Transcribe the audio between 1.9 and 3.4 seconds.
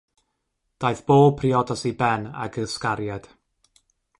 i ben ag ysgariad.